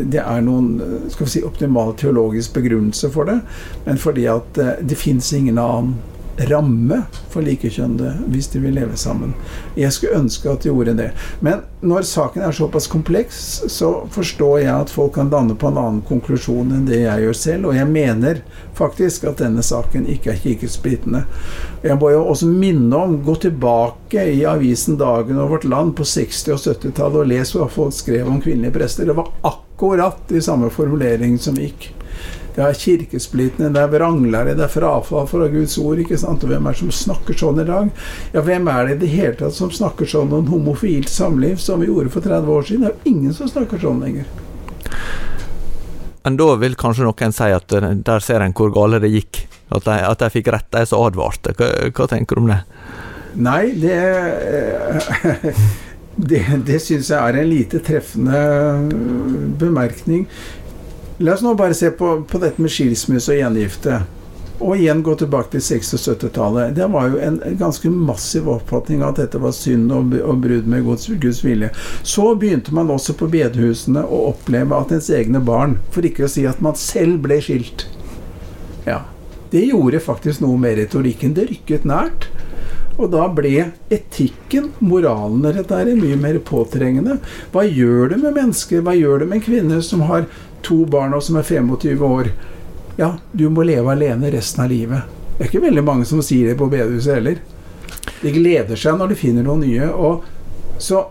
[0.10, 3.38] det er noen skal vi si, optimal teologisk begrunnelse for det,
[3.86, 5.98] men fordi at eh, det fins ingen annen
[6.38, 9.34] ramme for likekjønnede hvis de vil leve sammen.
[9.78, 11.10] Jeg skulle ønske at de gjorde det.
[11.42, 13.40] Men når saken er såpass kompleks,
[13.74, 17.38] så forstår jeg at folk kan danne på en annen konklusjon enn det jeg gjør
[17.38, 18.42] selv, og jeg mener
[18.78, 21.26] faktisk at denne saken ikke er kirkesplittende.
[21.86, 26.06] Jeg må jo også minne om, gå tilbake i avisen Dagen og Vårt Land på
[26.08, 29.10] 60- og 70-tallet og les hva folk skrev om kvinnelige prester.
[29.10, 31.92] Det var akkurat de samme formuleringene som gikk
[32.58, 36.00] det er kirkesplittene, det er vranglere, det er frafall fra Guds ord.
[36.02, 36.42] ikke sant?
[36.42, 37.92] Og hvem er det som snakker sånn i dag?
[38.34, 41.84] Ja, hvem er det i det hele tatt som snakker sånn om homofilt samliv som
[41.84, 42.88] vi gjorde for 30 år siden?
[42.88, 44.26] Det er jo ingen som snakker sånn lenger.
[46.26, 49.46] Men da vil kanskje noen si at eh, der ser en hvor gale det gikk.
[49.70, 51.54] At de, at de fikk rett, de som advarte.
[51.60, 52.64] Hva, hva, tenker du om det?
[53.38, 54.02] Nei, det
[56.18, 58.40] Det, det syns jeg er en lite treffende
[59.62, 60.24] bemerkning.
[61.18, 64.02] La oss nå bare se på, på dette med skilsmisse og gjengifte.
[64.58, 66.76] Og igjen gå tilbake til 60- og 70-tallet.
[66.78, 70.70] Det var jo en ganske massiv oppfatning av at dette var synd og, og brudd
[70.70, 71.70] med Guds, Guds, vilje.
[72.06, 76.32] Så begynte man også på bedehusene å oppleve at ens egne barn, for ikke å
[76.32, 77.88] si at man selv ble skilt
[78.88, 79.04] Ja.
[79.48, 81.34] Det gjorde faktisk noe med retorikken.
[81.34, 82.28] Det rykket nært.
[82.98, 87.20] Og da ble etikken, moralen rett der, mye mer påtrengende.
[87.54, 88.82] Hva gjør det med mennesker?
[88.86, 90.26] Hva gjør det med en kvinne som har
[90.66, 92.32] to barna som er 25 år?
[92.98, 95.14] Ja, du må leve alene resten av livet.
[95.38, 97.42] Det er ikke veldig mange som sier det på bedehuset heller.
[98.24, 99.90] De gleder seg når de finner noe nye.
[99.94, 100.26] Og
[100.82, 101.04] så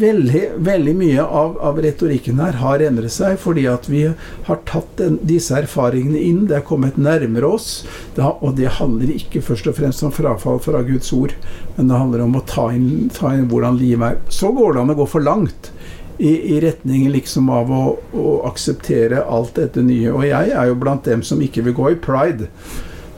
[0.00, 4.02] veldig, veldig mye av, av, retorikken her har endret seg fordi at vi
[4.48, 6.44] har tatt den, disse erfaringene inn.
[6.50, 7.68] Det er kommet nærmere oss.
[8.16, 11.34] Det har, og det handler ikke først og fremst om frafall fra Guds ord,
[11.76, 14.20] men det handler om å ta inn, ta inn hvordan livet er.
[14.32, 15.72] Så går det an å gå for langt.
[16.18, 20.12] I, i retning liksom av å, å akseptere alt dette nye.
[20.12, 22.50] Og jeg er jo blant dem som ikke vil gå i pride.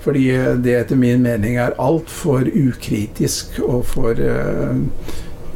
[0.07, 0.29] Fordi
[0.63, 4.77] det etter min mening er altfor ukritisk og for uh,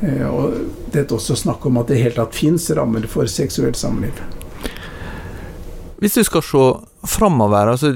[0.01, 0.55] Eh, og
[0.95, 4.17] dette også snakk om at det i hele tatt fins rammer for seksuelt samliv.
[6.01, 6.65] Hvis du skal se
[7.09, 7.95] framover, altså,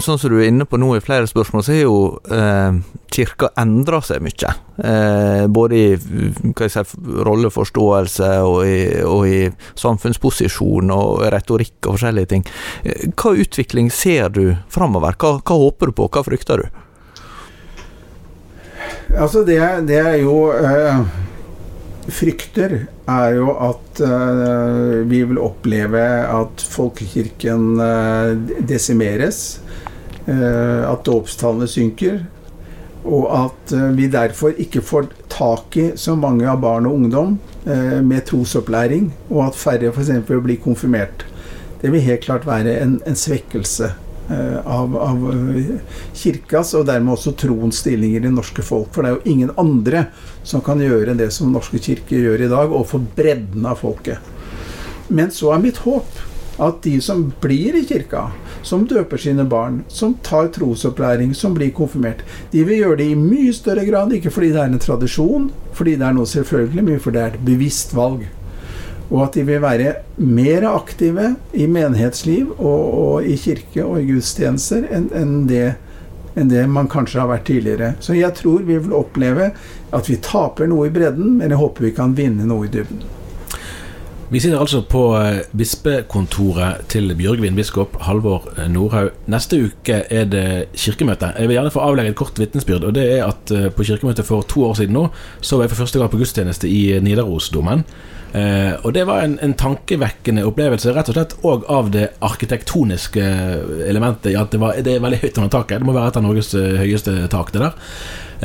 [0.00, 1.98] sånn som du er inne på nå i flere spørsmål, så har jo
[2.32, 2.78] eh,
[3.12, 4.52] kirka endra seg mye.
[4.80, 6.84] Eh, både i hva jeg si,
[7.28, 9.42] rolleforståelse og i, og i,
[9.76, 12.48] samfunnsposisjon og retorikk og forskjellige ting.
[12.84, 14.42] Eh, hva utvikling ser du
[14.72, 15.18] framover?
[15.20, 16.82] Hva, hva håper du på, hva frykter du?
[19.16, 21.24] Altså, det, det er jo eh
[22.12, 28.32] frykter, er jo at uh, vi vil oppleve at folkekirken uh,
[28.68, 29.60] desimeres.
[30.26, 32.24] Uh, at dåpstallene synker.
[33.06, 37.36] Og at vi derfor ikke får tak i så mange av barn og ungdom
[38.02, 39.12] med trosopplæring.
[39.30, 40.10] Og at færre f.eks.
[40.26, 41.22] blir konfirmert.
[41.78, 43.92] Det vil helt klart være en, en svekkelse
[44.28, 45.26] av, av,
[46.16, 48.92] kirkas, og dermed også troens stillinger i det norske folk.
[48.94, 50.06] For det er jo ingen andre
[50.46, 54.32] som kan gjøre det som Norske kirker gjør i dag, overfor bredden av folket.
[55.08, 56.24] Men så er mitt håp
[56.62, 58.30] at de som blir i kirka,
[58.66, 63.18] som døper sine barn, som tar trosopplæring, som blir konfirmert, de vil gjøre det i
[63.18, 67.02] mye større grad, ikke fordi det er en tradisjon, fordi det er noe selvfølgelig, men
[67.02, 68.24] fordi det er et bevisst valg.
[69.06, 74.08] Og at de vil være mer aktive i menighetsliv og, og i kirke og i
[74.08, 75.66] gudstjenester enn en det
[76.36, 77.94] enn det man kanskje har vært tidligere.
[78.04, 79.50] Så jeg tror vi vil oppleve
[79.96, 83.04] at vi taper noe i bredden, men jeg håper vi kan vinne noe i dybden.
[84.26, 89.12] Vi sitter altså på eh, bispekontoret til Bjørgvin biskop Halvor eh, Nordhaug.
[89.30, 91.28] Neste uke er det kirkemøte.
[91.38, 92.88] Jeg vil gjerne få avlegge et kort vitnesbyrd.
[92.88, 95.04] Og det er at eh, på kirkemøtet for to år siden nå,
[95.38, 97.86] så var jeg for første gang på gudstjeneste i Nidarosdomen.
[98.32, 103.24] Eh, og det var en, en, tankevekkende opplevelse, rett og slett òg av det arkitektoniske
[103.86, 105.80] elementet i at det, var, det, er veldig høyt under taket.
[105.80, 107.76] Det må være et av Norges eh, høyeste tak, det der.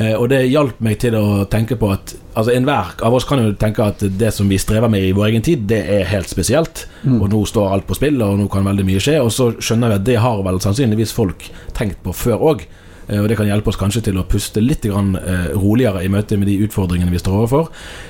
[0.00, 3.42] Eh, og det hjalp meg til å tenke på at altså enhver av oss kan
[3.42, 6.30] jo tenke at det som vi strever med i vår egen tid, det er helt
[6.30, 6.86] spesielt.
[7.02, 7.18] Mm.
[7.18, 9.18] Og nå står alt på spill, og nå kan veldig mye skje.
[9.20, 12.64] Og så skjønner vi at det har vel sannsynligvis folk tenkt på før òg.
[13.12, 16.54] Og det kan hjelpe oss kanskje til å puste litt roligere i møte med de
[16.64, 17.66] utfordringene vi står overfor.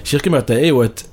[0.06, 1.11] Kirkemøtet er jo et Eh,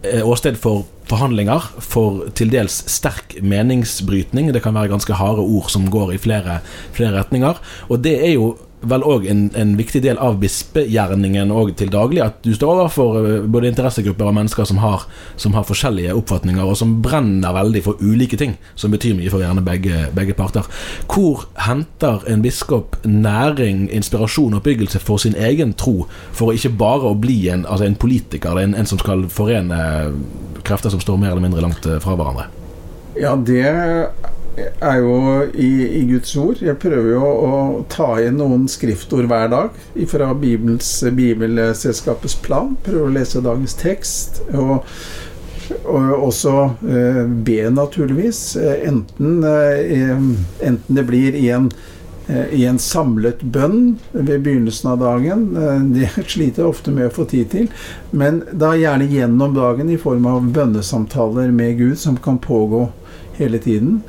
[0.00, 4.52] åsted for forhandlinger, for til dels sterk meningsbrytning.
[4.54, 6.60] Det kan være ganske harde ord som går i flere,
[6.96, 7.60] flere retninger.
[7.88, 12.22] Og det er jo vel òg en, en, viktig del av bispegjerningen og til daglig.
[12.24, 15.04] At du står overfor eh, både interessegrupper og mennesker som har,
[15.40, 19.44] som har, forskjellige oppfatninger, og som brenner veldig for ulike ting, som betyr mye for
[19.44, 20.66] gjerne begge, begge parter.
[21.10, 27.12] Hvor henter en biskop næring, inspirasjon og oppbyggelse for sin egen tro, for ikke bare
[27.12, 29.80] å bli en, altså en politiker, en, en som skal forene
[30.66, 32.48] krefter som står mer eller mindre langt eh, fra hverandre?
[33.18, 33.66] Ja, det
[34.80, 35.16] er jo
[35.54, 36.60] i, i, Guds ord.
[36.64, 37.60] Jeg prøver jo å
[37.92, 39.80] ta inn noen skriftord hver dag
[40.10, 42.76] fra Bibels, Bibelselskapets plan.
[42.86, 44.42] Prøver å lese dagens tekst.
[44.54, 44.86] Og,
[45.84, 46.56] og også
[46.88, 48.42] eh, be, naturligvis.
[48.60, 50.12] Eh, enten, eh,
[50.66, 51.70] enten, det blir i en,
[52.26, 55.46] eh, i en samlet bønn ved begynnelsen av dagen.
[55.56, 57.70] Eh, det sliter jeg ofte med å få tid til.
[58.10, 62.88] Men da gjerne gjennom dagen i form av bønnesamtaler med Gud som kan pågå
[63.40, 64.02] hele tiden.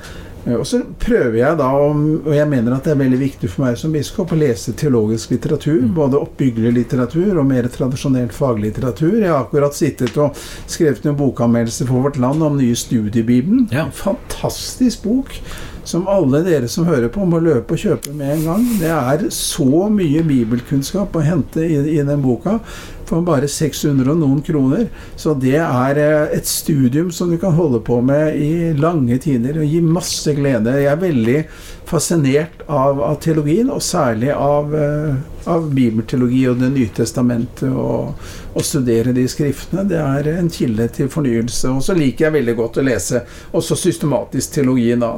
[0.46, 3.66] Eh, og så prøver jeg da, og jeg mener at det er veldig viktig for
[3.66, 5.82] meg som biskop, å lese teologisk litteratur.
[5.86, 5.96] Mm.
[5.98, 9.18] Både oppbyggelig litteratur og mer tradisjonelt faglitteratur.
[9.22, 13.68] Jeg har akkurat sittet og skrevet en bokanmeldelse for Vårt Land om nye studiebibelen.
[13.74, 13.89] Ja.
[13.96, 15.36] Fantastisk bok
[15.84, 18.66] som alle dere som hører på, må løpe og kjøpe med en gang.
[18.80, 22.60] Det er så mye bibelkunnskap å hente i, i den boka
[23.12, 24.88] for bare 600 og noen kroner.
[25.20, 29.59] Så det er eh, et studium som du kan holde på med i lange tider
[29.59, 30.80] og gi masse glede.
[30.80, 31.38] Jeg er veldig
[31.91, 37.70] fascinert av, av teologien, og særlig av, uh, av bibelteologi og Det nye testamentet.
[37.70, 38.14] Og,
[38.52, 39.86] og, studere de skriftene.
[39.88, 41.72] Det er en kilde til fornyelse.
[41.72, 43.24] Og så liker jeg veldig godt å lese
[43.58, 44.92] også systematisk teologi.
[45.00, 45.14] da.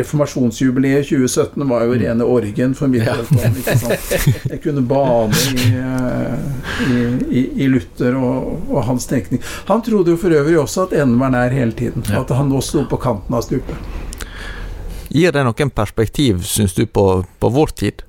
[0.00, 4.00] Reformasjonsjubileet 2017 var jo rene orgen for mitt vedkommende.
[4.48, 6.34] Jeg kunne bade i, uh,
[6.88, 6.98] i,
[7.28, 9.42] i, i Luther og, og, hans tenkning.
[9.68, 12.06] Han trodde jo for øvrig også at enden var nær hele tiden.
[12.16, 13.88] At han nå sto på kanten av stupet.
[15.08, 18.04] Gir det noen perspektiv, syns du, på, på, vår tid?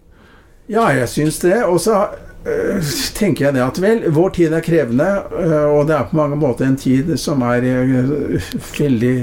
[0.70, 1.64] Ja, jeg syns det.
[1.66, 2.08] Og så
[2.46, 2.84] øh,
[3.18, 5.08] tenker jeg det at vel, vår tid er krevende,
[5.40, 8.42] øh, og det er på mange måter en tid som er øh,
[8.80, 9.16] veldig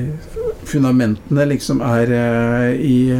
[0.66, 2.10] Fundamentene liksom er
[2.74, 3.12] i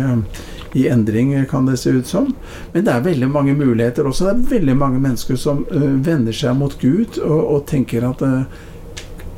[0.76, 2.34] i endring, kan det se ut som.
[2.72, 4.24] Men det er veldig mange muligheter også.
[4.24, 8.22] Det er veldig mange mennesker som uh, vender seg mot Gud og, og tenker at
[8.26, 8.42] uh,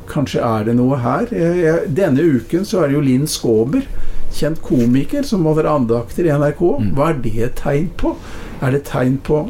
[0.09, 1.29] kanskje er det noe her.
[1.31, 3.85] Jeg, jeg, denne uken så er det jo Linn Skåber
[4.35, 6.61] kjent komiker som holder andakter i NRK.
[6.61, 6.93] Mm.
[6.97, 8.15] Hva er det et tegn på?
[8.61, 9.45] Er det tegn på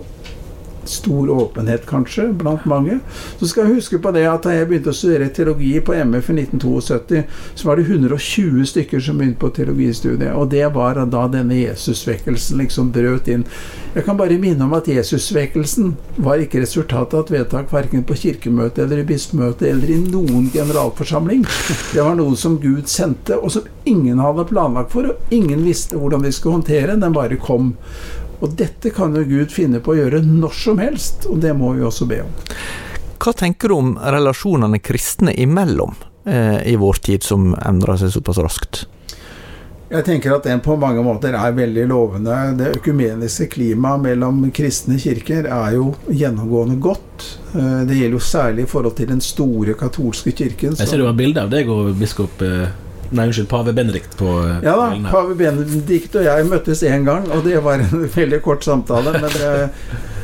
[0.90, 3.00] stor åpenhet, kanskje, blant mange.
[3.40, 6.32] Så skal jeg huske på det at da jeg begynte å studere teologi på MF
[6.34, 7.24] i 1972,
[7.56, 10.34] så var det 120 stykker som begynte på teologistudiet.
[10.34, 13.46] Og det var da denne Jesusvekkelsen liksom brøt inn.
[13.96, 18.18] Jeg kan bare minne om at Jesusvekkelsen var ikke resultatet av et vedtak verken på
[18.18, 21.46] kirkemøtet eller i bispemøtet eller i noen generalforsamling.
[21.94, 25.98] Det var noe som Gud sendte, og som ingen hadde planlagt for, og ingen visste
[25.98, 26.98] hvordan de skulle håndtere.
[27.00, 27.74] Den bare kom.
[28.40, 31.74] Og dette kan jo Gud finne på å gjøre når som helst, og det må
[31.76, 32.38] vi også be om.
[33.20, 38.40] Hva tenker du om relasjonene kristne imellom eh, i vår tid, som endrer seg såpass
[38.40, 38.86] raskt?
[39.90, 42.36] Jeg tenker at den på mange måter er veldig lovende.
[42.60, 47.26] Det økumeniske klimaet mellom kristne kirker er jo gjennomgående godt.
[47.56, 50.78] Eh, det gjelder jo særlig i forhold til den store katolske kirken.
[50.78, 52.70] Jeg ser du har bilde av deg og biskop eh,
[53.10, 57.26] Nei, unnskyld, pave Benedikt på eh, Ja da, pave Benedikt og jeg møttes én gang,
[57.34, 59.16] og det var en veldig kort samtale.
[59.18, 59.52] Men det,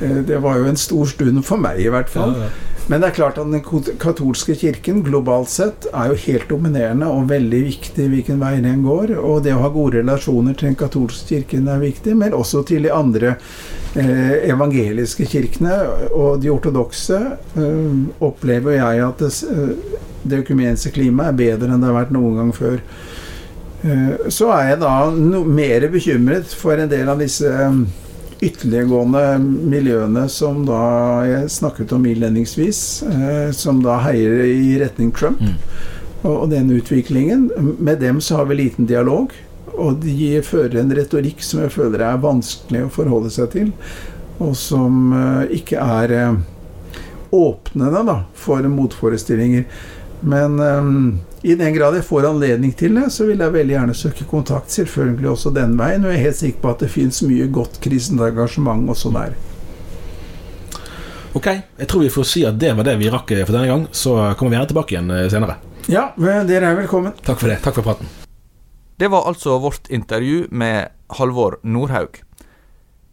[0.02, 2.36] eh, det, var jo en stor stund for meg, i hvert fall.
[2.38, 2.76] Ja, ja.
[2.86, 3.64] Men det er klart at den
[3.98, 9.16] katolske kirken globalt sett er jo helt dominerende og veldig viktig hvilken vei den går.
[9.18, 12.86] Og det å ha gode relasjoner til den katolske kirken er viktig, men også til
[12.86, 13.38] de andre
[13.98, 15.80] eh, evangeliske kirkene.
[16.12, 17.22] Og de ortodokse
[17.58, 22.16] eh, opplever jeg at det, eh, det økumeniske klimaet er bedre enn det har vært
[22.16, 22.82] noen gang før.
[23.86, 27.82] Eh, så er jeg da no, mer bekymret for en del av disse eh,
[28.46, 30.80] ytterliggående miljøene som da
[31.28, 32.80] jeg snakket om innledningsvis,
[33.12, 35.42] eh, som da heier i retning Trump.
[35.42, 35.60] Mm.
[36.26, 37.52] og, den utviklingen.
[37.78, 39.34] Med dem så har vi liten dialog.
[39.76, 43.72] Og de fører en retorikk som jeg føler er vanskelig å forholde seg til.
[44.42, 45.12] Og som
[45.54, 46.40] ikke er
[47.36, 49.68] åpnende da, for motforestillinger.
[50.26, 53.98] Men um, i den grad jeg får anledning til det, så vil jeg veldig gjerne
[53.98, 56.02] søke kontakt, selvfølgelig også den veien.
[56.02, 59.38] Og jeg er helt sikker på at det fins mye godt kristent engasjement også der.
[61.36, 63.88] Ok, jeg tror vi får si at det var det vi rakk for denne gang.
[63.94, 65.60] Så kommer vi gjerne tilbake igjen senere.
[65.92, 67.14] Ja, dere er velkommen.
[67.22, 67.62] Takk for det.
[67.62, 68.10] Takk for praten.
[68.98, 70.88] Det var altså vårt intervju med
[71.20, 72.25] Halvor Nordhaug.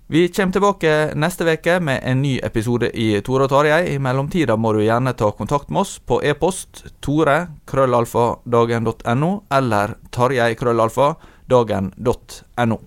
[0.06, 3.94] Vi kommer tilbake neste uke med en ny episode i Tore og Tarjei.
[3.94, 9.96] I mellomtida må du gjerne ta kontakt med oss på e-post tore krøllalfa dagen.no eller
[10.10, 11.14] tarjei krøllalfa
[11.48, 12.80] dagen.no.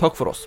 [0.00, 0.46] Takk for oss.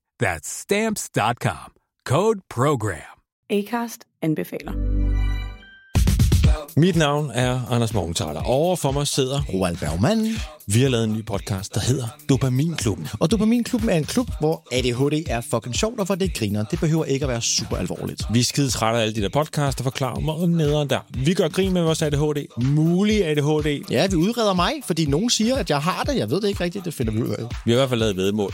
[0.21, 1.71] That's stamps.com.
[2.05, 3.21] Code program.
[3.49, 4.73] Acast anbefaler.
[6.77, 8.41] Mit navn er Anders Morgenthaler.
[8.41, 10.27] Over for mig sidder Roald Bergmann.
[10.67, 13.07] Vi har lavet en ny podcast, der hedder Dopaminklubben.
[13.19, 16.63] Og Dopaminklubben er en klub, hvor ADHD er fucking sjovt, og hvor det griner.
[16.63, 18.23] Det behøver ikke at være super alvorligt.
[18.33, 20.99] Vi er skide trætte af alle de der podcasts, der forklarer mig nederen der.
[21.25, 22.45] Vi gør grin med vores ADHD.
[22.63, 23.85] Mulig ADHD.
[23.89, 26.17] Ja, vi udreder mig, fordi nogen siger, at jeg har det.
[26.17, 27.43] Jeg ved det ikke rigtigt, det finder vi ud af.
[27.65, 28.53] Vi har i hvert fald lavet vedmål.